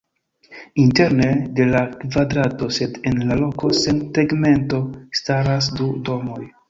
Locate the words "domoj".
6.11-6.41